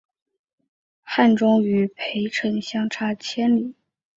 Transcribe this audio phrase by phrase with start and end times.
[1.03, 3.75] 汉中与涪城相差千里。